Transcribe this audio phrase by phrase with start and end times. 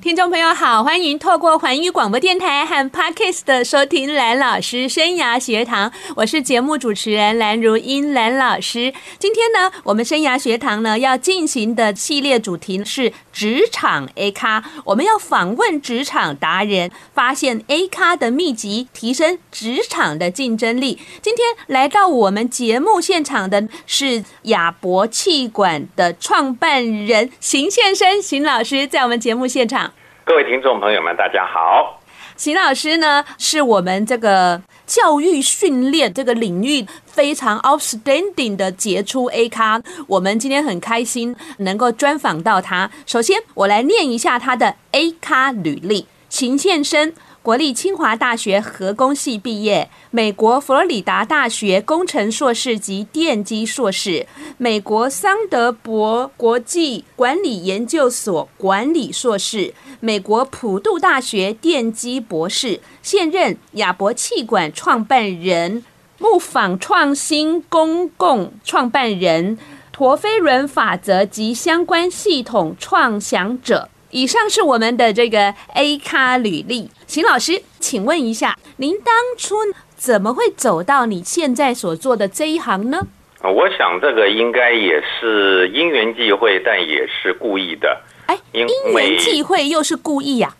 [0.00, 8.94] 听众朋友好，欢迎透过环宇广播电台和 Podcast 的收听蓝老师生涯学堂，我是节目主持人蓝如英蓝老师。
[9.18, 20.98] 今天呢，我们生涯学堂呢要进行的系列主题是职场 A 咖，我们要访问职场达人，发现 A 咖的秘籍，提升职场的竞争力。
[21.20, 29.92] 今天来到我们节目现场的是亚博气管的创办人邢先生，邢老师在我们节目现场。
[30.24, 32.00] 各位听众朋友们，大家好。
[32.36, 39.80] 秦老师呢，是我们这个教育训练这个领域非常 outstanding 的杰出 A 咖。
[40.06, 42.90] 我们今天很开心能够专访到他。
[43.06, 47.14] 首先，我来念一下他的 A 咖履历：秦宪生。
[47.46, 54.26] 国立清华大学核工系毕业，美国佛罗里达大学工程硕士及电机硕士，
[54.58, 65.84] 美国桑德伯国际管理研究所管理硕士，美国普渡大学电机博士，现任亚博气管创办人，
[66.18, 69.56] 木纺创新公共创办人，
[69.92, 73.88] 陀飞轮法则及相关系统创想者。
[74.16, 79.56] 以上是我们的这个 A 咖履历，邢老师，请问一下，您当初
[79.94, 83.06] 怎么会走到你现在所做的这一行呢？
[83.42, 88.00] 我想这个应该也是因缘际会，但也是故意的。
[88.28, 90.50] 哎，因缘际会又是故意呀？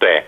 [0.00, 0.24] 对，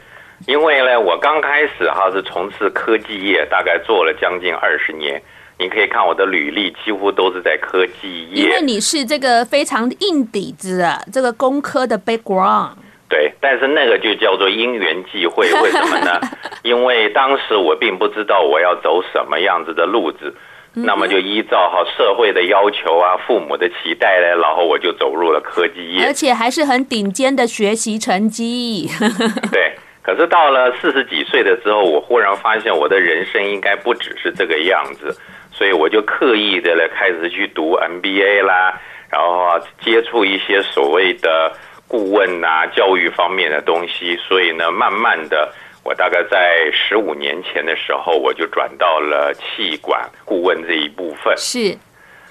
[0.46, 5.20] 因为呢，我刚开始哈是从事科技业，大概做了将近二十年。
[5.60, 8.44] 你可以看我的履历，几乎都是在科技业。
[8.44, 12.70] 因为你是这个非常硬底子啊，这个工科的 background。
[13.10, 16.18] 对，但是那个就叫做因缘际会，为什么呢？
[16.64, 20.34] 因为当时我并不知道我要走什么样子的路子，
[20.72, 28.88] 那么就依照哈社会的要求啊，父母的期待呢，然后我就走入了科技业，而且还是很顶尖的学习成绩。
[29.52, 29.74] 对。
[30.02, 35.14] 可是到了四十几岁的时候，我忽然发现我的人生应该不只是这个样子，
[35.60, 41.52] 所以我就刻意的来开始去读 MBA 啦，然后接触一些所谓的
[41.86, 44.16] 顾问啊、教育方面的东西。
[44.26, 45.52] 所以呢，慢慢的，
[45.84, 51.36] 我大概在十五年前的时候，我就转到了气管顾问这一部分。
[51.36, 51.76] 是，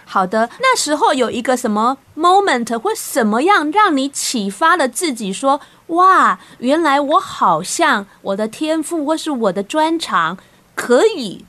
[0.07, 0.49] 好的。
[0.59, 5.61] 那时候有一个什么 moment 或什么样让你启发了自己说？
[5.89, 10.35] 哇，原来我好像我的天赋或是我的专长
[10.73, 11.45] 可以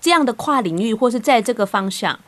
[0.00, 2.18] 这样的跨领域，或是在这个方向。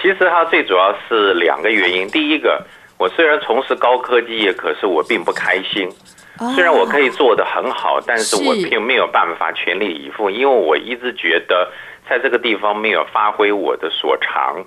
[0.00, 2.08] 其实它最主要是两个原因。
[2.08, 2.64] 第一个，
[2.96, 5.88] 我虽然从事高科技业，可是我并不开心。
[6.54, 11.68] 虽然我可以做得很好，但是我并没有办法全力以赴，因为我一直觉得
[12.08, 14.64] 在这个地方没有发挥我的所长。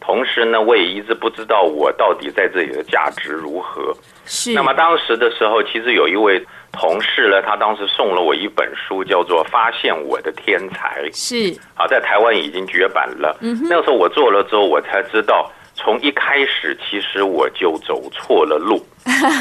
[0.00, 3.96] 同时呢，我也一直不知道我到底在这里的价值如何。
[4.24, 4.52] 是。
[4.52, 11.02] 那么当时的时候，其实有一位同事呢，他当时送了我一本书，叫做《发现我的天才》。
[11.14, 11.58] 是。
[11.74, 13.36] 啊，在台湾已经绝版了。
[13.40, 13.58] 嗯。
[13.68, 18.84] 那个时候我做了之后，我才知道，从一开始其实我就走错了路。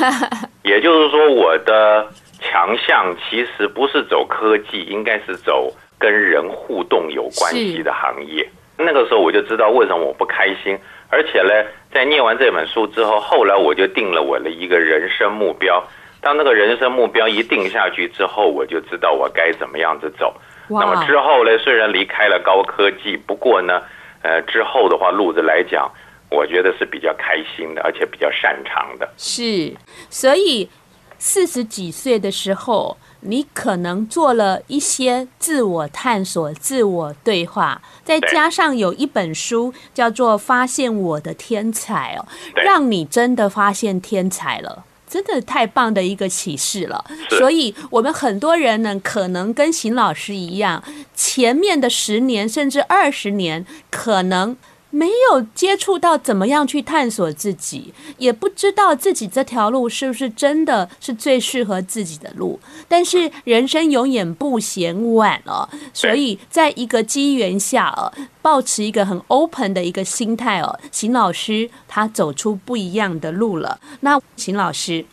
[0.64, 2.08] 也就是说，我的
[2.40, 8.47] 强项其实不是走科技，应该是走跟人互动有关系的行业。
[8.78, 10.75] 那个时候我就知道为什么我不开心，
[11.11, 11.51] 而且呢，
[11.94, 15.83] 在念完这本书之后，后来我就定了我的一个人生目标。
[16.22, 20.33] 当那个人生目标一定下去之后，我就知道我该怎么样子走。
[20.69, 23.81] 那么之后呢，虽然离开了高科技，不过呢，
[24.22, 25.91] 呃，之后的话路子来讲，
[26.29, 29.09] 我觉得是比较开心的，而且比较擅长的。
[29.17, 29.75] 是，
[30.09, 30.69] 所以
[31.17, 32.97] 四十几岁的时候。
[33.22, 47.06] 你可能做了一些自我探索、自我对话，再加上有一本书叫做《发现我的天才》哦，让你真的发现天才了，真的太棒的一个启示了。
[47.30, 50.84] 所以，我们很多人呢，可能跟邢老师一样，
[51.16, 54.58] 前面的十年甚至二十年，可能。
[54.91, 62.59] 没有接触到怎么样去探索自己，也不知道自己这条路是不是真的是最适合自己的路。
[62.88, 68.11] 但是人生永远不嫌晚哦，所以在一个机缘下哦，
[68.41, 73.79] 保持一个很 open 的一个心态哦，邢老师他走出不一样的路了。
[74.02, 75.05] 那邢老师，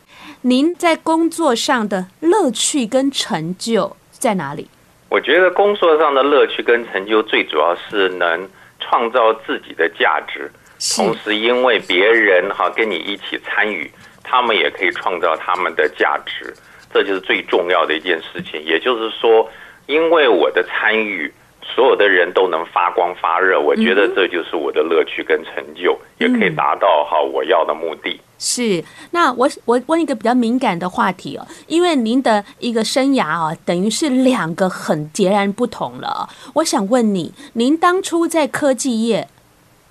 [0.43, 4.69] 您在工作上的乐趣跟成就在哪里？
[5.09, 8.49] 我觉得工作上的乐趣跟成就最主要是能。
[8.89, 10.51] 创造自己的价值，
[10.97, 13.91] 同时因为别人哈跟你一起参与，
[14.25, 16.55] 他们也可以创造他们的价值。
[16.91, 18.65] 这就是最重要的一件事情。
[18.65, 19.47] 也就是说，
[19.87, 21.31] 因为我的参与，
[21.63, 28.19] 所有的人都能发光发热，我觉得这就是我的乐趣跟成就，嗯、也可以达到哈我要的目的。
[28.39, 36.29] 是，那我我问一个比较敏感的话题哦，因为您的一个生涯啊，等于是两个很截然不同了。
[36.55, 39.29] 我想问你，您当初在科技业，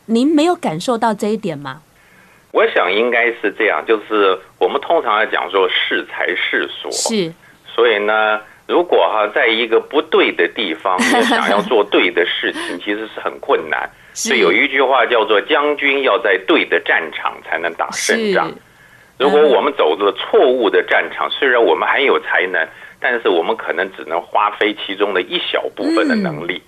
[0.06, 1.82] 您没有感受到这一点吗？
[2.52, 7.34] 我想应该是这样，就是我们通常来讲说适才适所，是，
[7.76, 8.40] 所以呢。
[8.68, 13.90] 如果哈，在一个不对的地方， 想要做对的事情，其实是很困难。
[14.18, 18.52] 所以有一句话叫做“将军要在对的战场才能打胜仗”。
[19.20, 22.68] 如果我们走了错误的战场，虽然我们很有才能，
[23.00, 26.62] 但是我们可能只能花费其中的一小部分的能力。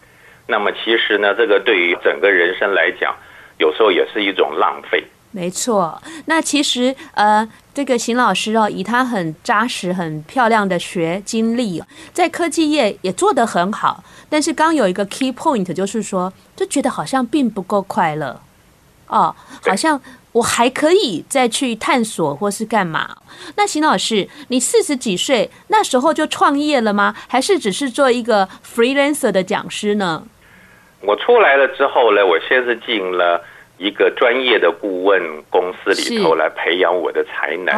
[0.45, 3.15] 那么其实呢，这个对于整个人生来讲，
[3.57, 5.03] 有时候也是一种浪费。
[5.31, 11.79] 没错，那其实呃，这个邢老师哦，以他很扎实、很漂亮的学经历，
[12.11, 14.03] 在科技业也做得很好。
[14.29, 18.39] 但是刚有一个 key point，就是说，就觉得好像并不够快乐
[19.07, 19.35] 哦，
[19.65, 19.99] 好像
[20.33, 23.17] 我还可以再去探索或是干嘛。
[23.55, 27.15] 那邢老师，你四十几岁那时候就创业了吗？
[27.27, 30.23] 还是只是做一个 freelancer 的讲师呢？
[31.01, 33.43] 我出来了之后呢，我先是进了。
[33.79, 37.73] 一个专业的顾问公司里头来培养我的才能，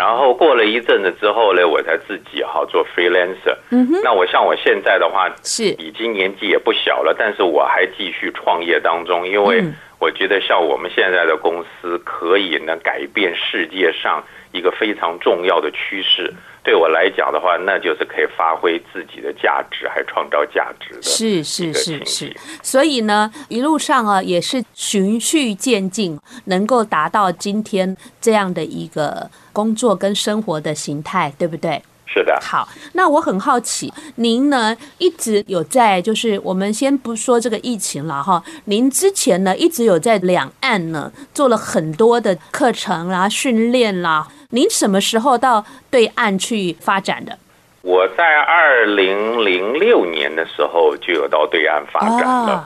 [0.00, 3.54] 然后过了一阵子之后呢，我才自己好做 freelancer。
[4.02, 5.64] 那我像我现在的话，是。
[5.76, 9.62] 已经年纪也不小了，但是我还继续创业当中，因为
[9.98, 16.32] 我觉得像我们现在的公司可以呢改变世界上一个非常重要的趋势。
[16.66, 21.02] 对我来讲的话，那就是可以发挥自己的价值，还创造价值的。
[21.02, 31.80] 是是是是，所以呢，一路上啊，也是循序渐进，能够达到今天这样的一个工作跟生活的形态，对不对？
[32.06, 32.38] 是的。
[32.40, 44.26] 好，那我很好奇，您呢一直有在，就是我们先不说这个疫情了哈，您之前呢一直有在两岸呢做了很多的课程啦、训练啦。
[44.50, 47.36] 您什么时候到对岸去发展的？
[47.82, 52.52] 我在二零零六年的时候就有到对岸发展了。
[52.52, 52.64] 哦、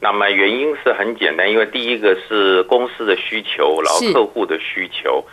[0.00, 5.24] 那么原因是很简单，因为第一个是公司的需求，然后客户的需求。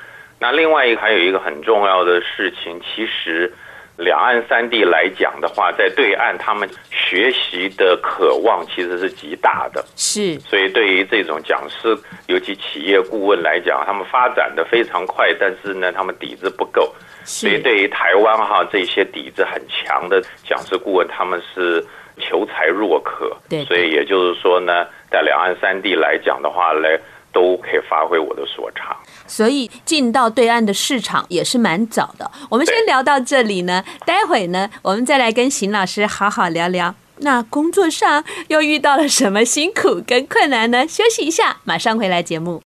[0.41, 3.53] 那另外一个还有一个很重要的事情，其实。
[3.97, 10.39] 两岸三地来讲的话，在对岸他们学习的渴望其实是极大的，是。
[10.39, 11.95] 所以对于这种讲师，
[12.25, 16.91] 尤其企业顾问来讲，他们发展的非常快，但是呢，他们底子不够。
[17.25, 21.85] 所以对于台湾哈这些底子很强的讲师顾问，他们是
[22.17, 23.37] 求才若渴。
[23.49, 23.63] 对。
[23.65, 26.87] 所以也就是说呢，在两岸三地来讲的话呢，
[27.33, 28.95] 都可以发挥我的所长。
[29.27, 32.29] 所以进到对岸的市场也是蛮早的。
[32.49, 36.95] 我们先聊到这里呢，待会呢，我们再来跟邢老师好好聊聊。
[37.23, 40.87] 那工作上又遇到了什么辛苦跟困难呢？
[40.87, 42.61] 休息一下，马上回来节目。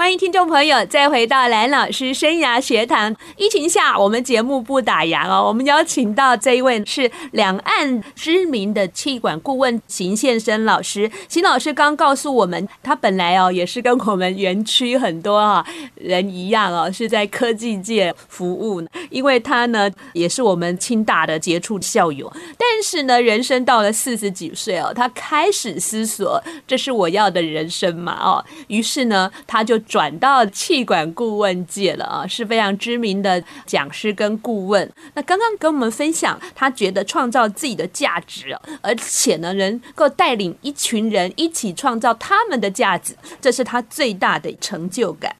[0.00, 3.14] 欢迎听众朋友再回到蓝老师生涯学堂。
[3.36, 5.46] 疫情下，我们节目不打烊哦。
[5.46, 11.10] 我们邀请到这一位是两岸知名的气管顾问邢宪生老师。
[11.28, 15.62] 邢老师刚告诉我们，他本来哦也是跟我们园区很多啊
[15.96, 18.82] 人一样哦，是在科技界服务。
[19.10, 28.42] 因为他呢也是我们清大的杰出校友，但是呢人生到了四十几岁哦，他开始思索，这是我要的人生嘛哦。
[28.68, 29.78] 于是呢他就。
[29.90, 34.88] 转到气管顾问界了啊，是非常知名的讲师跟顾问。
[35.14, 45.34] 那刚刚跟我们分享，他觉得创造自己的价值，而且呢，能够带领一群人一起创造他们的价值，这是他最大的成就感。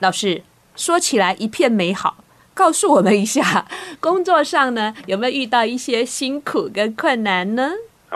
[0.00, 0.42] 老师
[0.76, 2.18] 说起来一片美好，
[2.52, 3.66] 告诉我们一下，
[4.00, 7.70] 工作上呢有没有遇到一些辛苦跟困难呢？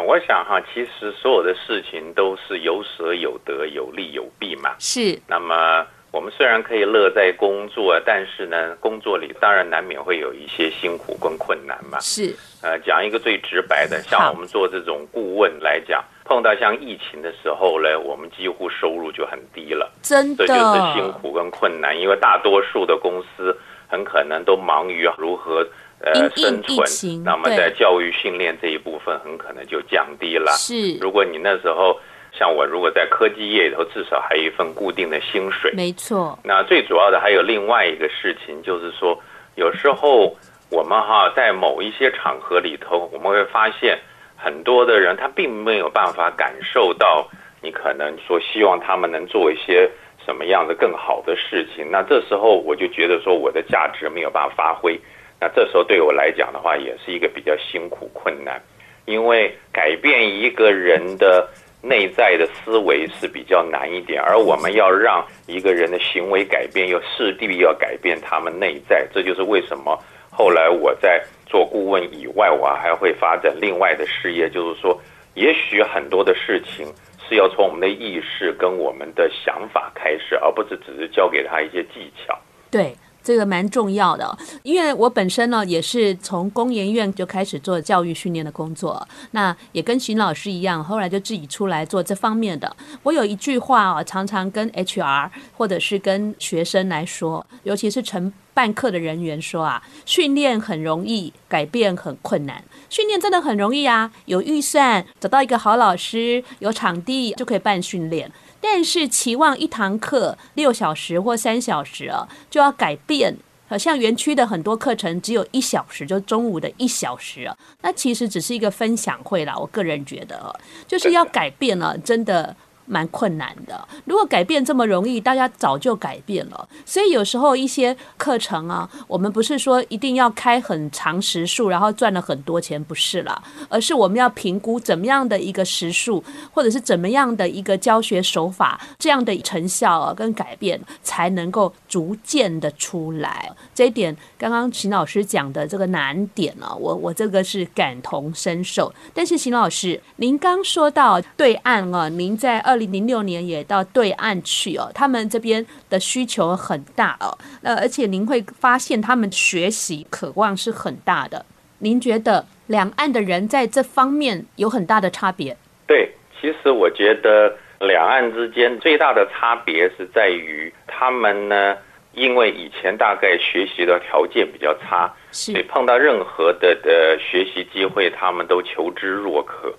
[0.05, 4.75] 我想哈，其实所有的事情都是有舍有得，有利有弊嘛。
[4.79, 5.19] 是。
[5.27, 11.99] 那么我们虽然可以乐在工作，但是呢，工作里当然难免会有一些辛苦跟困难嘛。
[12.01, 12.35] 是。
[12.63, 19.91] 呃，讲一个最直白的，像我们做这种顾问来讲，碰到像疫情的时候呢，我们几乎收入就很低了。
[20.03, 20.47] 真的。
[20.47, 25.67] 这就是辛苦跟困难，因为大多数的公司很可能都忙于如何。
[26.01, 30.53] 呃，生存，那么在教育训练这一部分很可能就降低了。
[30.53, 31.99] 是，如果你那时候
[32.33, 35.73] 像我，如果在科技业里头，至少还有一份固定的薪水。
[35.75, 36.39] 没错。
[36.45, 39.21] 那最主要的还有另外一个事情，就是说，
[39.57, 40.37] 有时候
[40.71, 43.99] 我们哈在某一些场合里头，我们会发现
[44.37, 47.29] 很多的人他并没有办法感受到
[47.61, 49.91] 你可能说希望他们能做一些
[50.25, 51.91] 什么样的更好的事情。
[51.91, 54.97] 那这时候我就觉得说我的价值没有办法发挥。
[55.41, 58.61] 那这时候对我来讲的话，也是一个比较辛苦困难，
[59.05, 61.49] 因为改变一个人的
[61.81, 69.07] 内在的思维是比较难一点，而我们要让一个人的行为改变，又势必要改变他们内在。
[69.15, 69.97] 这就是为什么
[70.29, 75.01] 后来我在做顾问以外，我还会发展另外的事业，就是说，
[75.35, 76.85] 也许很多的事情
[77.29, 82.37] 是要从我们的意识跟我们的想法开始，而不是只是教给他一些技巧。
[82.73, 82.93] 对。
[83.29, 92.75] 这个蛮重要的，因为我本身呢也是从工研院就开始做教育训练的工作，那也跟邢老师一样，后来就自己出来做这方面的。
[93.03, 102.65] 我有一句话啊，常常跟 HR 或者是跟学生来说，尤其是承办课的人员说啊，训练很容易，改变很困难。
[102.89, 108.33] 训练真的很容易啊，有预算，找到一个好老师，有场地就可以办训练。
[108.61, 113.37] 但是期望一堂课六小时或三小时啊，就要改变，
[113.69, 119.57] 好像园区的很多课程只有一小时，就中午的一小时啊，那其实只是一个分享会啦。
[119.57, 120.55] 我个人觉得，
[120.87, 122.57] 就是要改变了，真的。
[122.89, 123.87] 蛮困难的。
[124.05, 126.69] 如果改变这么容易，大家早就改变了。
[126.85, 143.51] 所以有时候一些课程啊，我们不是说一定要开很长时数，然后赚了很多钱，不是了，而是我们要评估怎么样的一个时数，或者是怎么样的一个教学手法，这样的成效啊跟改变才能够逐渐的出来。
[143.75, 148.91] 这一点刚刚秦老师讲的这个难点、啊，我我这个是感同身受。
[149.13, 152.79] 但是秦老师，您刚说到对岸啊，您在二。
[152.79, 161.45] 二零零六年也到对岸去哦，他们这边的需求很大哦，呃，而且您会发现他们学习渴望是很大的。
[161.81, 165.57] 您觉得两岸的人在这方面有很大的差别？
[165.89, 171.77] 对，其实我觉得两岸之间最大的差别是在于他们呢，
[172.13, 179.73] 因为以前大概学习的条件比较差，所以碰到任何的的学习机会，他们都求知若渴。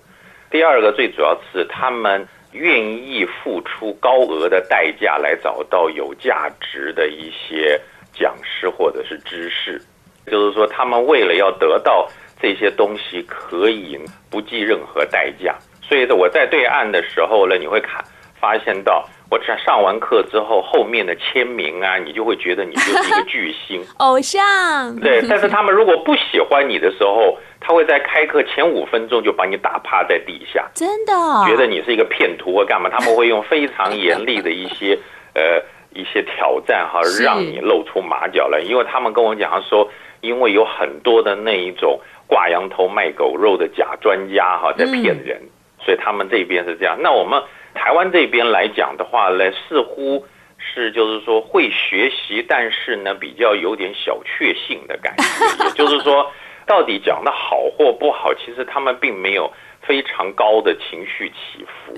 [0.50, 2.26] 第二个最主要是他们。
[2.52, 7.80] 愿意付出高额的代价来找到有价值的一些
[8.12, 9.80] 讲师或者是知识，
[10.26, 12.10] 就是说，他们为了要得到
[12.42, 13.96] 这些东西，可以
[14.28, 15.56] 不计任何代价。
[15.80, 18.04] 所以，我在对岸的时候呢，你会看
[18.40, 19.08] 发现到。
[19.30, 24.94] 我上上完课之后，后面的签名啊，你就会觉得你就是一个巨星 偶像。
[24.96, 31.12] 对，但是他们如果不喜欢你的时候，他会在开课前五分钟就把你打趴在地下，真的
[31.46, 32.90] 觉得你是一个骗徒或干嘛？
[32.90, 34.98] 他们会用非常严厉的一些
[35.34, 35.62] 呃
[35.94, 38.58] 一些挑战哈，让你露出马脚来。
[38.58, 39.88] 因为他们跟我讲说，
[40.22, 45.48] 因为有很多的那一种挂羊头卖狗肉的假专家哈在骗人，嗯，
[45.84, 46.98] 所以他们这边是这样。
[47.00, 47.40] 那我们。
[47.74, 50.26] 台湾这边来讲的话呢，似乎
[50.58, 55.24] 是就是说会学习，但是呢比较有点小确幸的感觉。
[55.66, 56.30] 也就是说，
[56.66, 59.50] 到底讲的好或不好，其实他们并没有
[59.82, 61.94] 非常高的情绪起伏，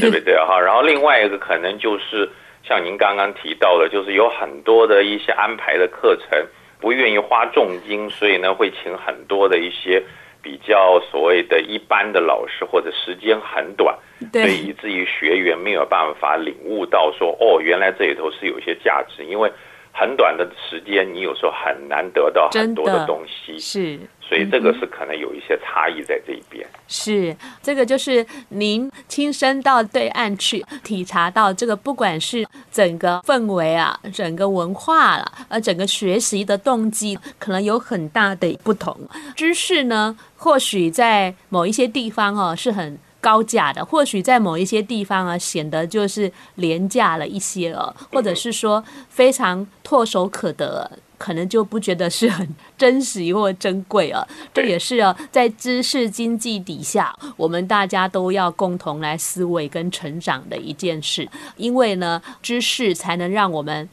[0.00, 0.60] 对不对哈？
[0.60, 2.28] 然后另外一个可能就是
[2.62, 6.46] 像您刚刚提到的，就是有很多的一些安排的课程
[6.80, 10.02] 不愿意花重金，所以呢会请很多的一些。
[10.44, 13.96] 比较所谓的一般的老师，或者时间很短，
[14.32, 19.52] 所以以至于学员没有办法领悟到说，哦，原来这里头是有一些价值，因为
[19.92, 23.98] 很短的时间，你有时候很难得到很多的东西，是。
[24.20, 26.66] 所以这个是可能有一些差异在这一边。
[26.88, 38.96] 是，这个就是您亲身到对岸去体察到这个，不管是整个氛围啊，整个文化了，呃，整个学习的动机，可能有很大的不同。
[39.36, 50.90] 知识呢，或许在某一些地方哦是很高价的，或许在某一些地方啊显得就是廉价了一些哦，或者是说非常唾手可得。
[51.22, 52.44] 可能就不觉得是很
[52.76, 63.88] 珍惜或珍贵啊，这也是啊，在知识经济底下，我们大家都要共同来思维跟成长的一件事，因为呢，知识才能让我们。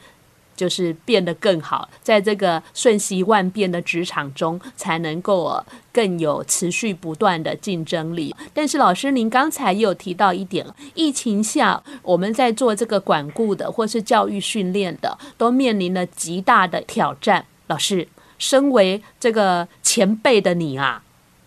[0.59, 5.63] 就是变得更好，在这个瞬息万变的职场中，才能够
[5.93, 8.35] 更有持续不断的竞争力。
[8.53, 17.45] 但是，老师，您刚才也有提到一点，疫情下我们在做这个管顾的或是教育训练的，都面临了极大的挑战。
[17.67, 18.05] 老师，
[18.37, 21.01] 身为这个前辈的你啊，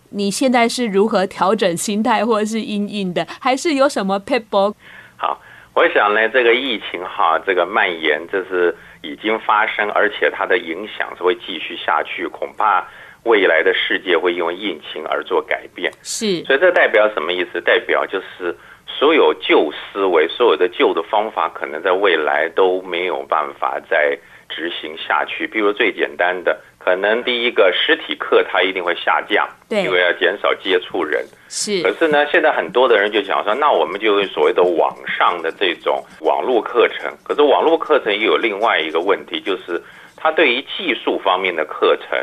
[0.09, 3.27] 你现在是如何调整心态或是因应的？
[3.39, 4.75] 还是有什么撇步？
[5.19, 5.39] 好，
[5.75, 8.75] 我想呢，这个疫情哈，这个蔓延，这是。
[9.03, 12.87] 已经发生，而且它的影响是会继续下去，恐怕
[13.25, 15.93] 未来的世界会因为疫情而做改变。
[16.03, 17.61] 是，所以这代表什么意思？
[17.61, 18.57] 代表就是
[18.87, 24.19] 所有旧思维、所有的旧的方法，可能在未来都没有办法再
[24.49, 25.47] 执行下去。
[25.47, 31.25] 比如最简单的，可能第一个实体课它一定会下降，对，因为要减少接触人。
[31.49, 31.81] 是。
[31.81, 37.09] 可是呢，现在很多的人就讲说，那我们就所谓的网上的这种网络课程。
[37.23, 39.81] 可是网络课程也有另外一个问题，就是
[40.17, 42.19] 它对于技术方面的课程、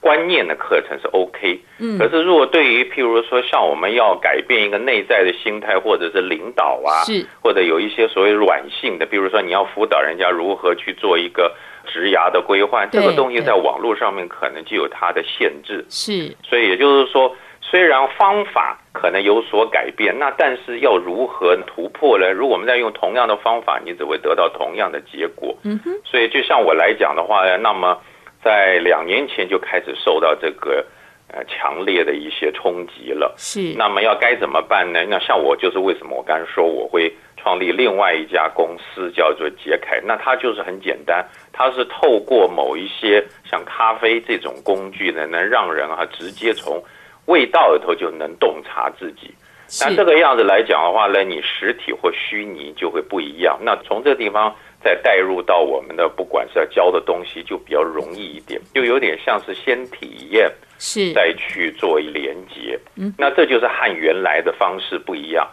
[0.00, 1.58] 观念的课程是 OK。
[1.78, 1.96] 嗯。
[1.98, 11.54] 可是如果对于譬如说像我们要改变一个内在的心态，或者是领导啊，是，或者有一些所谓软性的，比如说你要辅导人家如何去做一个。
[11.84, 15.84] 职涯的规划，这个东西在网络上面可能就有它的限制。
[15.88, 22.30] 是，所以也就是说，虽然方法可能有所改变，那但是要如何突破呢？
[22.32, 25.56] 如果我们在用同样的方法，你只会得到同样的结果。
[25.62, 25.90] 嗯哼。
[26.04, 27.98] 所以就像我来讲的话，那么
[28.42, 30.84] 在两年前就开始受到这个
[31.32, 33.34] 呃强烈的一些冲击了。
[33.36, 33.74] 是。
[33.76, 35.04] 那么要该怎么办呢？
[35.08, 37.12] 那像我就是为什么我刚才说我会。
[37.44, 41.22] 创立另外一家公司叫做杰凯，那它就是很简单，
[41.52, 46.82] 它是透过某一些像咖啡这种工具呢，能让人啊直接从
[47.26, 49.34] 味道里头就能洞察自己。
[49.82, 53.58] 那这个样子来讲的话呢，你实体或虚拟就会不一样。
[53.60, 62.80] 那从这个地方再带入到我们的不管是要教的东西，就比较容易一点，就有点像是先体验，是再去做一连接。
[62.96, 65.46] 嗯，那这就是和原来的方式不一样。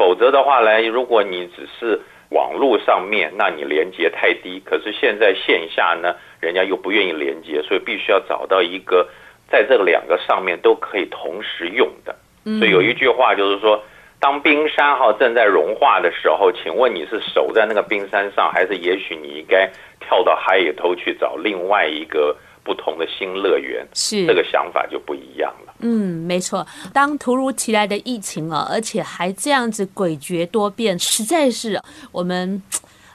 [0.00, 4.58] 否则的话呢，如果你只是网络上面，那你连接太低。
[4.64, 9.06] 可是现在线下呢，人家又不愿意连接，所以必须要找到一个
[9.50, 12.16] 在这两个上面都可以同时用的。
[12.58, 13.78] 所以有一句话就是说，
[14.18, 22.34] 当冰山哈正在融化的时候，请问你是守在那个冰山上，还是也许你应该跳到海里头去找另外一个
[22.70, 23.84] 不同的新乐园？
[23.94, 25.74] 是这个想法就不一样了。
[25.80, 26.64] 嗯，没错。
[26.92, 32.62] 当突如其来的疫情啊，而且还这样子诡谲多变，实在是我们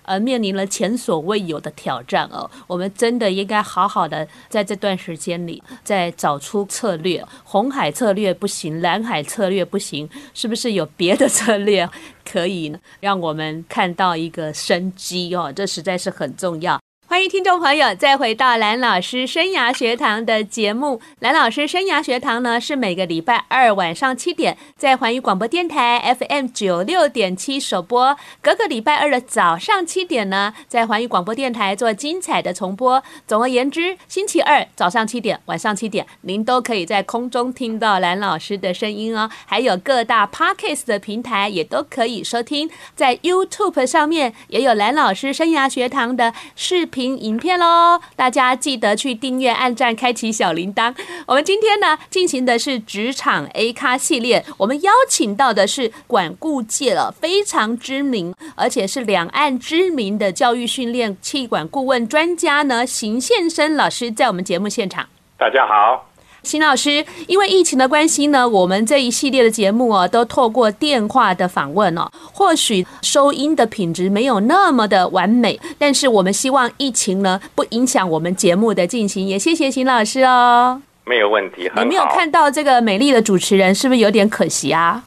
[0.03, 2.51] 呃面临了前所未有的挑战哦。
[2.67, 7.23] 我们真的应该好好的在这段时间里再找出策略。
[7.45, 11.89] 红海策略不行，蓝海策略不行，是不是有别的策略
[12.29, 15.49] 可以让我们看到一个生机哦？
[15.55, 16.77] 这实在是很重要。
[17.07, 20.99] 欢迎听众朋友再回到蓝老师生涯学堂的节目。
[21.19, 33.01] 蓝老师生涯学堂呢，是每个礼拜二晚上七点在环宇广播电台 FM 九六点七首播，隔个礼拜二的早上七点呢，在环宇广播电台做精彩的重播。
[33.27, 39.29] 总而言之，星期二早上七点、晚上七点，您都可以在空中听到蓝老师的声音哦。
[39.45, 46.94] 还有各大 Podcast 的平台也都可以收听，在 YouTube 上面也有蓝老师生涯学堂的视频。
[47.03, 50.95] 影片喽，大家记得去订阅、按赞、开启小铃铛。
[51.25, 65.07] 我们今天呢进行的是职场 A 咖系列，我们邀请到的是管顾界了非常知名，而且是两岸知名的教育训练气管顾问专家呢，邢宪生老师在我们节目现场。
[65.37, 66.14] 大家好。
[66.45, 80.81] 邢老师，因为疫情的关系呢，我们这一系列的节目哦，都透过电话的访问哦，或许收音的品质没有那么的完美，但是我们希望疫情呢不影响我们节目的进行，也谢谢邢老师哦。
[81.03, 85.03] 没有问题，你没有看到这个美丽的主持人，是不是有点可惜啊？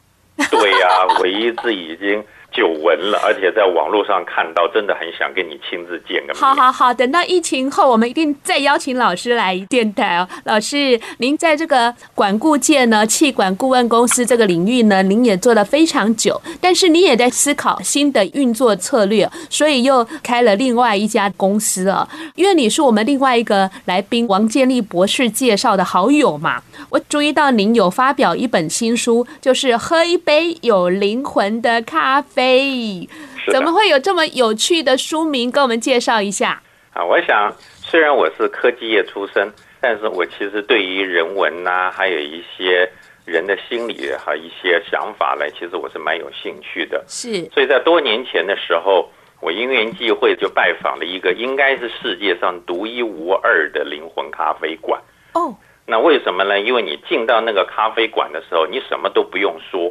[0.50, 2.22] 对呀、啊， 我一直已经。
[2.58, 6.34] 久闻了，而且在网络上看到，真的很想跟你亲自见个面。
[6.34, 10.28] 好好好，等到疫情后，我们一定再邀请老师来电台哦。
[10.42, 22.08] 老师，您在这个管顾界呢，气管顾问公司这个领域呢，您也做了非常久，但是你也在思考新的运作策略，所以又开了另外一家公司啊。
[22.34, 33.06] 因为你是我们另外一个来宾王建立博士介绍的好友嘛，我注意到您有发表一本新书，就是喝一杯有灵魂的咖啡。
[33.46, 35.50] 哎，怎么会有这么有趣的书名？
[35.50, 36.62] 跟我们介绍一下
[36.92, 37.04] 啊！
[37.04, 42.88] 我想，虽然我是科技业出身，但是我其实对于人文呐、啊，还有一些
[43.24, 47.04] 人的心理和一些想法呢，其实我是蛮有兴趣的。
[47.06, 49.08] 是，所以在多年前的时候，
[49.40, 55.00] 我因缘际会就拜访了一个应该是世界上独一无二的灵魂咖啡馆。
[55.34, 55.54] 哦，
[55.90, 56.60] 那为什么呢？
[56.60, 59.90] 因为你进到那个咖啡馆的时候，你什么都不用说。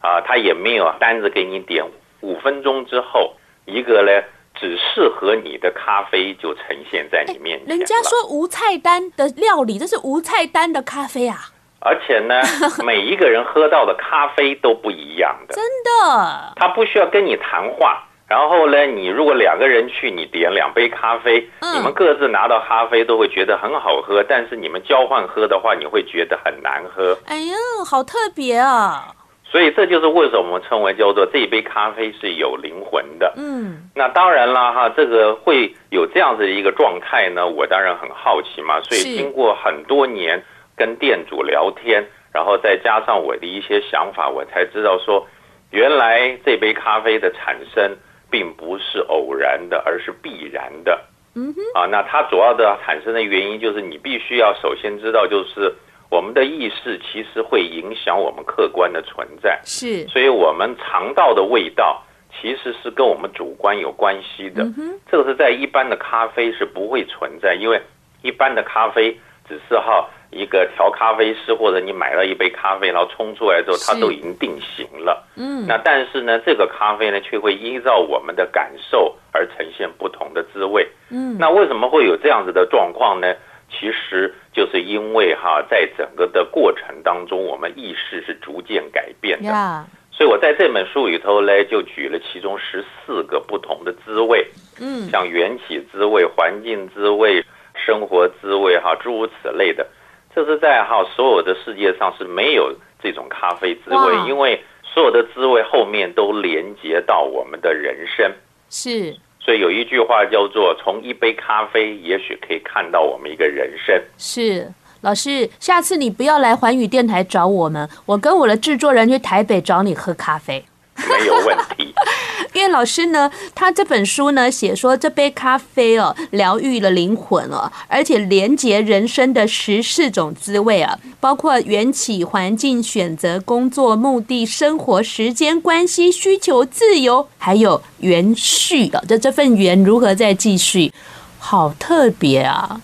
[0.00, 1.84] 啊，他也没有单子给你点，
[2.22, 3.34] 五分钟之后，
[3.66, 4.10] 一个呢
[4.54, 7.76] 只适合你的咖啡就呈现在你面前。
[7.76, 11.38] 人家说无菜单的料理，这是无菜单的咖啡啊！
[11.78, 12.40] 而且呢，
[12.84, 16.52] 每一个人喝到的咖啡都不一样的，真的。
[16.56, 27.14] 他不需要跟你谈话，然后呢，你如果两个人去，你点两杯咖啡，嗯，你们各自拿到咖啡都会觉得很好喝，但是你们交换喝的话，你会觉得很难喝。
[27.26, 27.54] 哎呀，
[27.86, 29.04] 好特别啊！
[29.44, 33.30] 所以这就是为什么我们称为叫做这一杯咖啡是有灵魂的。
[33.36, 38.80] 嗯，那当然了哈，这个会有这样子的一个状态呢，我当然很好奇嘛。
[38.80, 40.42] 所以经过很多年
[40.74, 45.26] 跟店主聊天，然后再加上我的一些想法，我才知道说，
[45.70, 47.94] 原来这杯咖啡的产生
[48.32, 51.00] 并不是偶然的，而是必然的。
[51.36, 55.72] 嗯哼，啊，那它主要的产生的原因就是你必须要首先知道就是。
[56.12, 64.62] 我们的意识其实会影响我们客观的存在，是，所以我们尝到的味道其实是跟我们主观有关系的。
[64.76, 67.80] 嗯这个是在一般的咖啡是不会存在，因为
[68.20, 69.18] 一般的咖啡
[69.48, 75.22] 只是哈一个调咖啡师或者你买了一杯咖啡，然后冲出来之后它都已经定型了。
[75.36, 80.88] 嗯，那但是呢，这个咖啡呢却会依照我们的感受而呈现不同的滋味。
[81.10, 83.32] 嗯，那为什么会有这样子的状况呢？
[83.70, 89.48] 其实就是因为哈，在整个的过程当中，我们意识是逐渐改变的。
[89.48, 89.84] Yeah.
[90.12, 94.46] 所以我在这本书里头呢，就举了其中十四个不同的滋味，
[94.78, 97.42] 嗯，像缘起滋味、环境滋味、
[97.74, 99.86] 生活滋味哈，诸如此类的。
[100.34, 108.32] 这是在哈所有的世界上是没有这种咖啡滋味因为所有的滋味后面都连接到我们的人生。
[108.68, 109.14] 是。
[109.44, 114.00] 所以有一句话叫做“从一杯咖啡，也许可以看到我们一个人生”。
[114.16, 120.64] 是老师，下次你不要来环宇电台找我们，我跟我的制作人去台北找你喝咖啡。
[120.96, 121.92] 没有问题，
[122.54, 140.92] 因为老师呢，他这本书呢写说，这杯咖啡哦，疗愈了灵魂哦，而且连接人生的十四种滋味啊，包括缘起、环境、选择、工作、目的、生活、时间、关系、需求、自由，还有缘续啊，这这份缘如何再继续，
[141.38, 142.80] 好特别啊！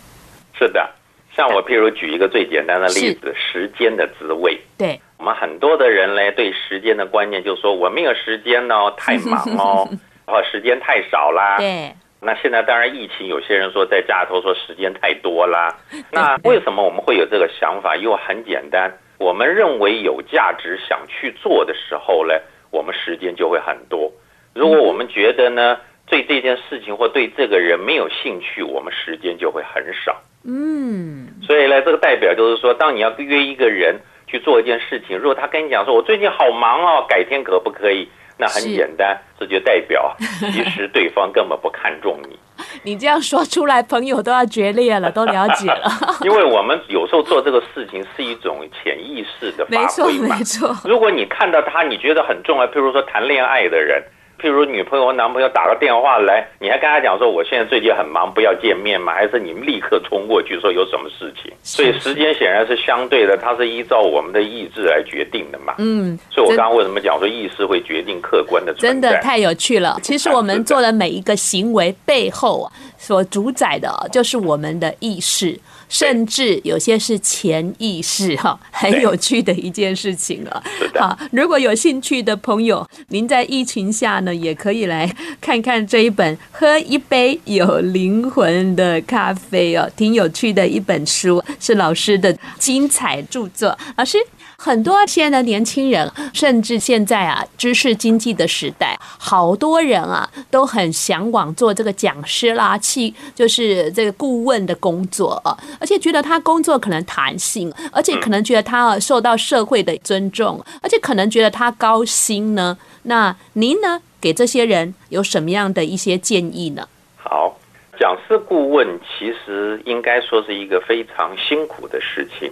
[0.58, 0.90] 是的，
[1.36, 5.00] 像我譬如举一个最简单的例子，时间的滋味，对。
[5.18, 9.88] 我们很多的人呢，对时间的观念就是说，我没有时间哦， 太忙哦，
[10.24, 11.56] 然后时间太少啦。
[11.58, 11.92] 对。
[12.20, 15.76] 那现在当然疫情，有些人说在家里头说时间太多啦。
[16.10, 17.96] 那为什么我们会有这个想法？
[17.96, 22.34] 因为很简单，我们认为有价值想去做的时候呢，
[22.70, 24.12] 我们时间就会很多。
[24.54, 30.16] 如果我们觉得呢，对这件事情或对这个人没有兴趣，我们时间就会很少。
[30.44, 31.28] 嗯。
[31.42, 33.96] 所以呢，这个代表就是说，当你要约一个人。
[34.28, 38.08] 去做一件事情，如果他跟你讲说，我最近好忙哦，改天可不可以？
[38.40, 40.14] 那很简单，这就代表
[40.52, 42.38] 其实对方根本不看重你。
[42.84, 45.90] 你这样说出来，朋友都要决裂了，都了解了。
[46.22, 50.36] 因为我们有时候做这个事情是一种潜意识的发挥嘛。
[50.36, 50.88] 没错，没错。
[50.88, 54.02] 如果你看到他，你觉得很重要，譬如说谈恋爱的人。
[54.40, 59.12] 譬如女朋友、男朋友打个电话来，你还跟他讲说，我现在最近很忙，不要见面吗？
[59.12, 61.52] 还是你们立刻冲过去说有什么事情？
[61.62, 65.74] 所以时间显然是相对的，它是依照我们的意志来决定的嘛。
[65.78, 68.72] 嗯，所以我刚刚为什么讲说意识会决定客观的？
[68.74, 69.98] 真的太有趣了。
[70.02, 75.58] 其实我们做的每一个行为背后啊，所主宰的就是我们的意识。
[75.88, 80.62] 甚至有些是潜意识哈，很有趣的一件事情啊。
[80.98, 93.76] 好，如果有兴趣的朋友，您在疫情下呢，也可以来看看这一本《喝一杯有灵魂的咖啡》哦，挺有趣的一本书，是老师的精彩著作。
[93.96, 94.18] 老师。
[94.60, 112.76] 很多现在的年轻人，甚至现在啊，知识经济的时代，好多人啊都很向往做这个讲师啦，去就是这个顾问的工作啊，而且觉得他工作可能弹性，而且可能觉得他受到社会的尊重，而且可能觉得他高薪呢。
[113.04, 116.88] 那您呢，给这些人有什么样的一些建议呢？
[117.16, 117.56] 好，
[117.96, 122.50] 讲师顾问其实应该说是一个非常辛苦的事情，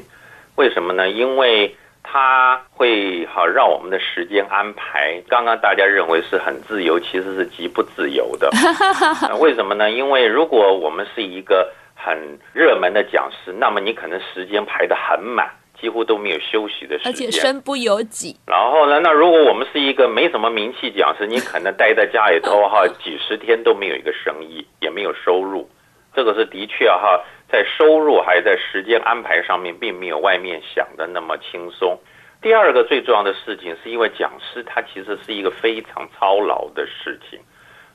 [0.54, 1.10] 为什么呢？
[1.10, 1.76] 因为
[2.08, 8.48] 他会好让我们的时间安排，刚刚大家认为是很自由，其实是极不自由的。
[9.40, 9.90] 为什么呢？
[9.90, 12.16] 因为如果我们是一个很
[12.52, 18.36] 热门的讲师，那么你可能时间排得很满，几乎都没有休息的时间，而且身不由己。
[18.46, 25.68] 然后呢，那如果我们是一个没什么名气讲师，你可能待在家里头哈，几十天都没有一个生意，也没有收入。
[26.14, 27.20] 这个是的确哈。
[27.56, 31.98] 在收入还有在时间安排上面，并没有外面想的那么轻松。
[32.42, 37.40] 第二个最重要的事情，是因为讲师他其实是一个非常操劳的事情，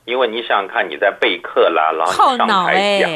[0.04, 3.08] 因为你想想看，你在备课啦，然后你上台讲，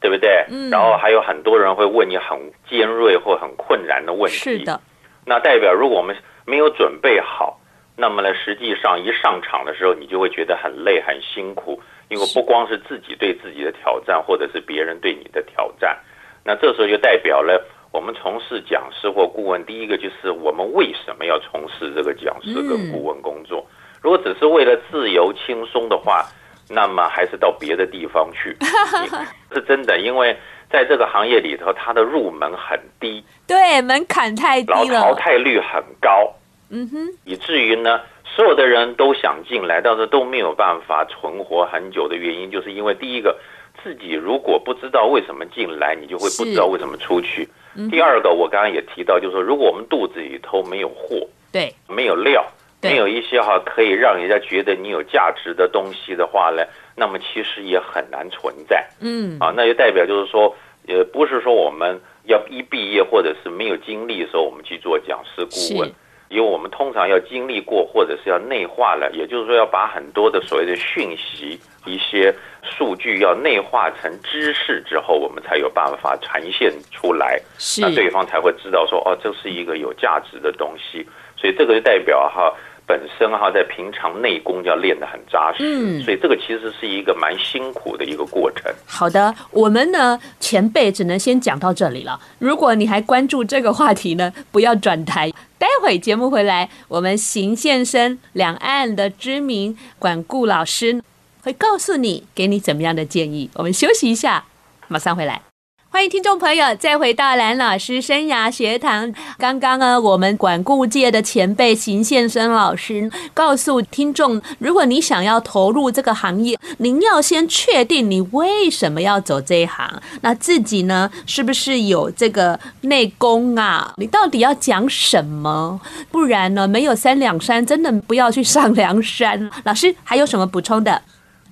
[0.00, 0.46] 对不对？
[0.70, 4.36] 然后还有很多人会问你很尖锐或很困难的问题。
[4.38, 4.80] 是的。
[5.26, 6.14] 那代表如果我们
[6.46, 7.58] 没有准备好，
[7.96, 11.82] 那么呢，实际上一上场的时候，你就会觉得很累很辛苦。
[12.10, 15.96] 因为不光是自己对自己的挑战，或者是别人对你的挑战，
[16.44, 23.64] 那这时候就代表了我们从事讲师或顾问，第一个就是我们为什么要从事这个讲师跟顾问工作？
[24.02, 26.26] 如果只是为了自由轻松的话，
[26.68, 28.56] 那么还是到别的地方去。
[29.54, 30.36] 是真的，因为
[30.70, 36.32] 在这个行业里头，它的入门很低，对，门槛太低了，淘汰率很高。
[36.70, 43.36] 嗯哼，以至于呢，所有的人都想进来，但是都没有办法存活很久的原因，就是因为第一个，
[43.82, 47.48] 自己如果不知道为什么进来，你就会不知道为什么出去。
[47.90, 52.46] 第二个，我刚刚也提到，就是说，如果我们肚子里头没有货，对，没有料，
[52.82, 56.62] 没有一些哈可以让人家觉得你有价值的东西的话呢，
[56.96, 58.88] 那么其实也很难存在。
[59.00, 60.54] 嗯，啊，那就代表就是说，
[60.86, 65.92] 也不是说我们要一毕业或者是没有经历的时候，我们去做讲师顾问。
[66.30, 77.38] 因为我们通常要经历过，或者是要内化了，也就是说要把很多的所谓的讯息、一些数据要内化成知识之后，我们才有办法呈现出来，
[77.80, 81.04] 那对方才会知道说，哦，这是一个有价值的东西。
[81.36, 82.54] 所以这个就代表哈。
[82.90, 88.64] 本身哈，在平常内功要练得很扎实，嗯，所以这个其实是一个蛮辛苦的一个过程。
[88.84, 92.18] 好的，我们呢前辈只能先讲到这里了。
[92.40, 95.30] 如果你还关注这个话题呢，不要转台。
[95.56, 101.00] 待会节目回来，我们邢先生，两岸的知名管顾老师，
[101.44, 103.48] 会告诉你，给你怎么样的建议。
[103.54, 104.46] 我们休息一下，
[104.88, 105.49] 马上回来。
[105.92, 109.12] 欢迎听众朋友再回到蓝老师生涯学堂。
[109.36, 120.00] 刚刚呢，我们管顾界的前辈邢宪生老师告诉听众，如果你想要投入这个行业，您要先确定你为什么要走这一行。
[120.20, 123.92] 那自己呢，是不是有这个内功啊？
[123.96, 125.80] 你到底要讲什么？
[126.12, 129.50] 不然呢，没有三两山，真的不要去上梁山。
[129.64, 131.02] 老师还有什么补充的？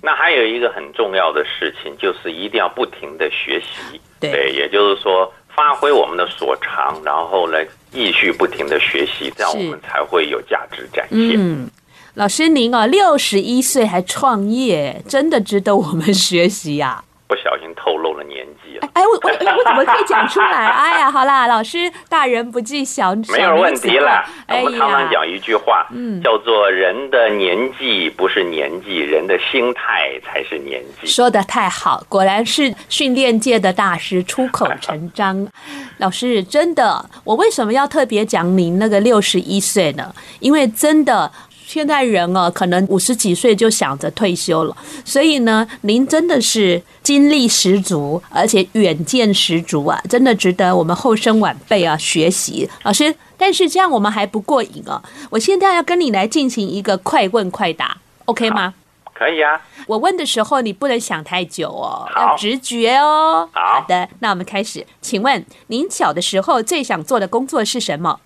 [0.01, 3.99] 那还有一个很重要的事情，就是一定要不停的学习。
[4.19, 7.57] 对，对，也就是说，发挥我们的所长，然后呢，
[7.91, 11.35] 继续不停的学习，这样我们才会有价值展现。
[11.37, 11.69] 嗯，
[12.15, 17.03] 老师您啊，六十一岁还创业，真的值得我们学习呀。
[17.29, 18.89] 不小心透露了年纪了。
[18.93, 20.65] 哎，我我我怎么可以讲出来？
[20.65, 21.77] 哎呀，好啦，老师
[22.09, 24.25] 大人不计小，小没有问题了。
[24.47, 31.05] 我们常常讲一句话，嗯，叫做“人的年纪不是年纪，人的心态才是年纪”。
[31.07, 35.47] 说的太好，果然是训练界的大师出口成章。
[35.99, 40.11] 老师，真的，我为什么要特别讲您那个六十一岁呢？
[40.39, 41.31] 因为真的。
[41.69, 52.67] 现在人哦，可能五十几岁就想着退休了，所以呢，您真的是精力十足，而且远见十足啊，真的值得我们后生晚辈啊学习。
[52.81, 58.73] 老师，但是这样我们还不过瘾哦，我现在要跟你来进行一个快问快答，OK 吗？
[59.13, 59.61] 可以啊。
[59.85, 63.47] 我问的时候你不能想太久哦，要直觉哦。
[63.51, 64.83] 好的，那我们开始。
[65.01, 68.19] 请问您小的时候最想做的工作是什么？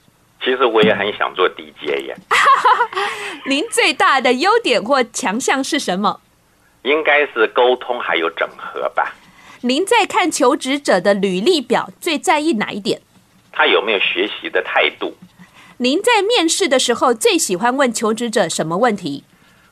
[0.44, 2.16] 其实我也很想做 DJ 呀。
[3.48, 6.20] 您最大的优点或强项是什么？
[6.84, 9.14] 应该是沟通还有整合吧。
[9.62, 13.02] 您在看求职者的履历表最在意哪一点？
[13.54, 15.16] 他有没有学习的态度？
[15.78, 19.24] 您在面试的时候最喜欢问求职者什么问题？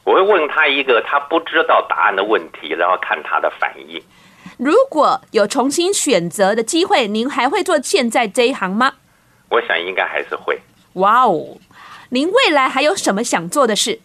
[0.03, 4.01] 我会问他一个他不知道答案的问题，然后看他的反应。
[4.57, 8.93] 如果有重新选择的机会，您还会做现在这一行吗？
[9.51, 10.59] 我想应该还是会。
[10.93, 11.57] 哇哦，
[12.09, 13.99] 您未来还有什么想做的事？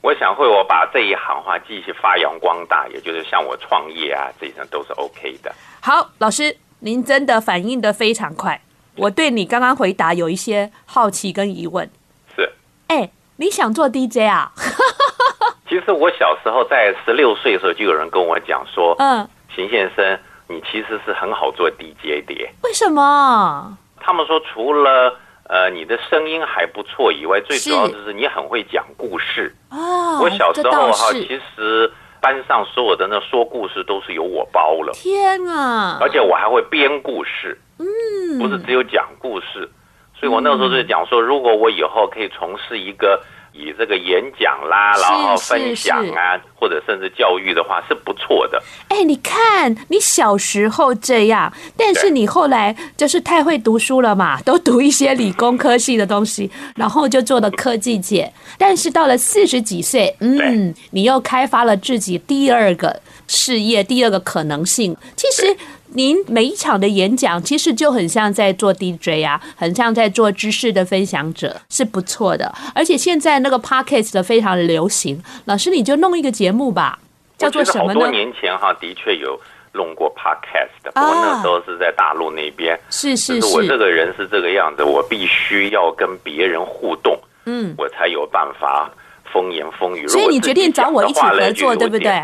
[0.00, 5.54] 我想会我把这一行话继续发扬光大，也就是像我创业啊，这些都是 OK 的。
[5.80, 8.60] 好，老师，您真的反应的非常快。
[8.96, 11.90] 我对你刚刚回答有一些好奇跟疑问。
[12.36, 12.52] 是，
[12.88, 14.52] 哎，你想做 DJ 啊？
[15.68, 22.34] 其实我小时候在十六岁的时候就有人跟我讲说，嗯，邢先生，你其实是很好做 DJ 的。
[22.62, 23.78] 为什么？
[24.04, 25.16] 他们说，除了
[25.48, 29.54] 呃你的声音还不错以外，最主要就是你很会讲故事。
[29.70, 31.90] 哦，我小时候哈，其实
[32.20, 34.92] 班上所有的那说故事都是由我包了。
[34.92, 35.96] 天啊！
[36.02, 39.66] 而且我还会编故事，嗯，不是只有讲故事。
[40.14, 43.18] 所以我那时候就讲说，如果我以后可以从事一个。
[43.56, 48.60] 以这个演讲啦，然后分享啊，或者甚至教育的话，是不错的。
[48.88, 58.32] 哎，你看你小时候这样，但是你后来就是太会读书了嘛，都读一些理工科系的东西，然后就做了科技界。
[58.58, 64.96] 但是到了四十几岁，嗯，你又开发了自己第二个事业，第二个可能性。
[65.14, 65.56] 其实。
[65.96, 72.52] 您每一场的演讲，其实就很像在做 DJ 啊，很像在做知识的分享者，是不错的。
[72.74, 76.98] 而且现在那个 Podcast 的非常流行，老师你就弄一个节目吧，
[77.38, 78.00] 叫做什么呢？
[78.00, 79.38] 多年前哈，的确有
[79.72, 82.76] 弄过 podcast 的，不过那时候是在大陆那边。
[82.90, 88.90] 是是是，我这个人是这个样子，我必须要跟别人互动，嗯，我才有办法
[89.32, 90.08] 风言风语。
[90.08, 92.10] 所以你决定找我一起合作，对不对？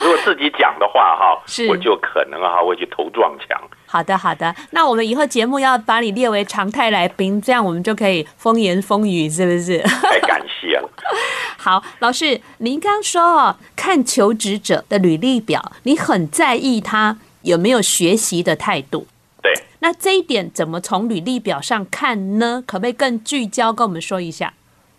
[0.04, 3.60] 如果自己讲的话，哈，是我就可能哈会去头撞墙。
[3.86, 4.54] 好的，好的。
[4.70, 9.78] 那我们以后节目要把你列为常态来宾，这样我们就可以风言风语，是不是？
[9.80, 10.88] 太 感谢了。
[11.58, 19.06] 好，老师，您刚说哦，看求职者的履历表，你很在意他有没有学习的态度。
[19.42, 19.52] 对。
[19.80, 22.62] 那这一点怎么从履历表上看呢？
[22.66, 24.54] 可不可以更聚焦跟我们说一下？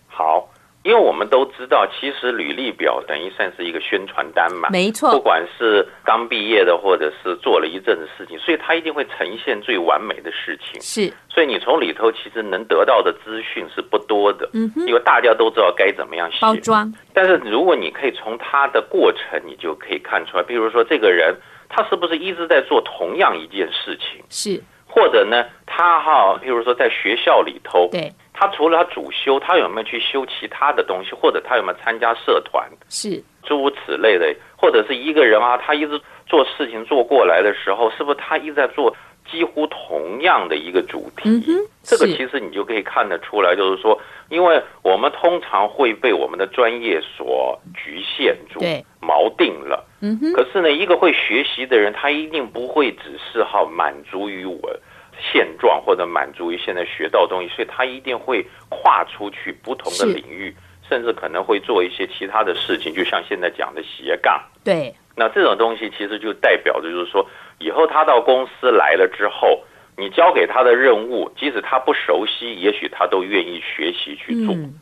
[0.07, 0.47] 好。
[0.83, 5.11] 因为我们都知道，其实履历表等于算是一个宣传单嘛，没错。
[5.11, 10.81] 不管是刚毕业的，或者是做了一阵子事情，所以他一定会呈现最完美的事情。
[10.81, 14.49] 是，所以你从里头其实能得到的资讯是不多的。
[14.53, 16.91] 嗯哼，因为大家都知道该怎么样写包装。
[17.13, 21.35] 但是如果你可以从他的过程，你就可以看出来，比如说这个人
[21.69, 24.23] 他是不是一直在做同样一件事情？
[24.29, 28.11] 是，或者呢，他哈，譬如说在学校里头，对。
[28.33, 38.95] 他除了他主修，他有没有去修其他的东西，或者他有没有参加社团，是诸如此类的，或者是一个人啊，他一直做事情做过来的时候，是不是他一直在做
[39.31, 41.29] 几乎同样的一个主题？
[41.47, 48.59] 嗯，这个其实你就可以看得出来，就是说，因为我们通常会被我们的专业所局限住，
[49.01, 49.87] 锚定了。
[50.01, 54.59] 嗯哼，可是呢，一个会学习的人，他一定不会只是好满足于我。
[55.31, 60.51] 现状或者满足于现在学到的东西，所以他一定会跨出去不同的领域，
[60.89, 64.41] 甚至可能会做一些其他的事情，就像现在讲的斜杠。
[64.63, 67.23] 对，那这种东西其实就代表着就是说，
[67.61, 69.63] 以后他到公司来了之后，
[69.97, 74.55] 你交给他的任务，即使他不熟悉，也许他都愿意学习去做。
[74.55, 74.73] 嗯、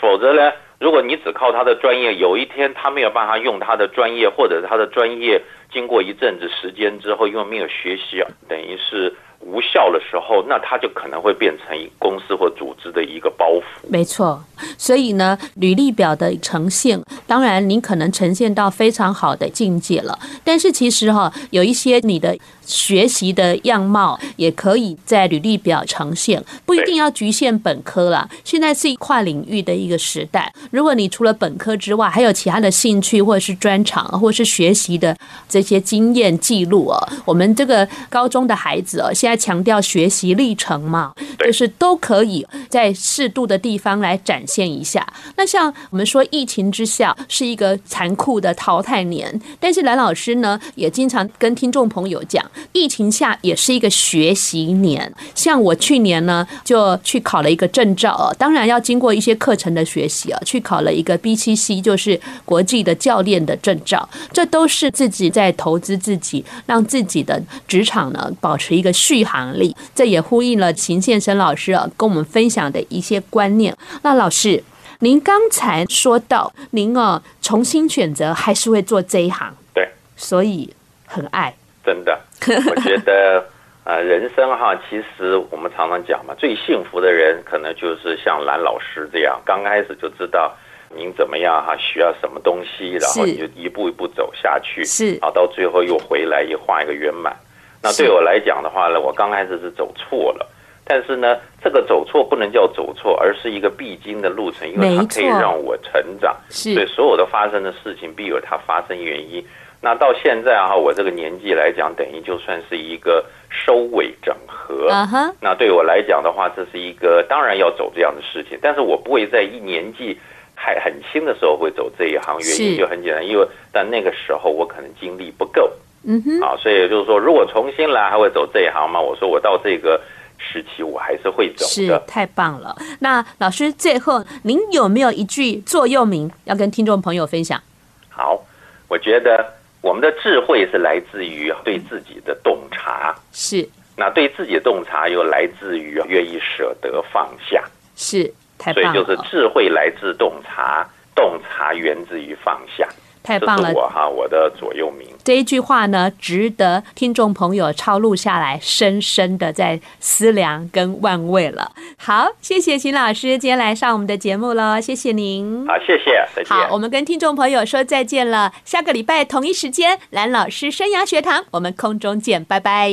[0.00, 5.40] 否则呢，如果你只靠他的专业，有一天他没有办法用他的专业，或者他的专业
[5.72, 9.14] 经过一阵子时间之后，因为没有学习，等于是。
[9.42, 13.62] 无效的时候，那它就可能会变成公司或组织的一个包袱。
[13.88, 14.42] 没错，
[14.78, 20.18] 所以呢，履历表的呈现，当然你可能呈现到非常好的境界了。
[20.44, 28.28] 但是其实哈，有一些你的学习的样貌也可以在履历表呈现，不一定要局限本科了。
[28.44, 35.14] 现在是一跨领域的一个时代，如果你除了本科之外，还有其他的兴趣或者是专长，或者是学习的
[35.46, 36.96] 这些经验记录哦，
[37.26, 39.42] 我们这个高中的孩子哦，现在。
[39.42, 45.04] 强调学习历程嘛，就是都可以在适度的地方来展现一下。
[45.36, 55.10] 那像我们说，疫情之下是一个残酷的淘汰年，但是蓝老师呢，也经常跟听众朋友讲，疫情下也是一个学习年。
[55.34, 64.06] 像我去年呢，就去考了一个证照，当然要经过一些课程的学习啊，去考了一个 B 七 C，就是国际的教练的证照。
[64.30, 69.22] 这都是自己在投资自己，让自己的职场呢保持一个续。
[69.22, 73.72] 航力，这也呼应了秦先生老师啊跟我们分享的一些观念。
[74.02, 74.62] 那老师，
[74.98, 80.68] 您刚才说到，您啊重新选择还是会做这一行，对，所以
[81.06, 81.54] 很爱。
[81.86, 82.20] 真的，
[82.70, 83.44] 我觉得
[83.84, 90.54] 呃，人生哈，其实我们常常讲嘛，最幸福的人可能就是像蓝老师这样，刚开始就知道
[90.94, 97.36] 您怎么样哈，需要什么东西，然后你就一步一步走下去，是，啊到最后又回来又画一个圆满。
[97.82, 100.46] 那对我来讲的话呢，我刚开始是走错了，
[100.92, 106.36] 但是呢，这个走错不能叫走错，而是一个必经的路程，因为它可以让我成长。
[106.50, 109.42] 是，所以所有的发生的事情必有它发生原因。
[109.80, 114.90] 那到现在哈，我这个年纪来讲，等于就算是一个收尾整合。
[114.90, 115.32] Uh -huh.
[115.40, 120.14] 那对我来讲的话，这是一个当然要走这样的事情，但是我不会在一年纪
[120.54, 125.70] 还很轻的时候会走这一行，原因就很简单，因为但那个时候我可能精力不够。
[126.04, 129.00] 嗯哼，啊，所以也就是说，如果重新来，还会走这一行吗？
[129.00, 130.00] 我说，我到这个
[130.42, 131.70] 时期，我还是会走的。
[131.70, 132.76] 是，太棒了。
[132.98, 137.60] 那老师，最后您有没有一句座右铭要跟听众朋友分享？
[138.08, 138.44] 好，
[138.88, 143.68] 我觉得我们的智慧是来自于对自己的洞察，是。
[143.94, 147.62] 那对自己的洞察又来自于愿意舍得放下，
[147.94, 148.92] 是，太棒了。
[148.92, 152.88] 所以就是智慧来自洞察，洞察源自于放下。
[153.22, 153.72] 太棒了！
[153.72, 161.70] 我哈，我的左右铭这一句话呢，值得听众朋友抄录下来，深深的在思量跟玩味了。
[161.96, 165.66] 好，谢谢秦老师今天来上我们的节目喽，谢谢您。
[165.66, 166.46] 好，谢谢，再见。
[166.46, 172.92] 好，我们跟听众朋友说再见了，下个礼拜同一时间，蓝老师生涯学堂，我们空中见，拜拜。